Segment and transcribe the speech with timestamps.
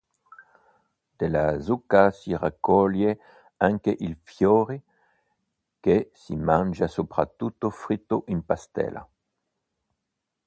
[1.19, 3.19] Della zucca si raccoglie
[3.57, 4.81] anche il fiore,
[5.79, 9.07] che si mangia soprattutto fritto in pastella.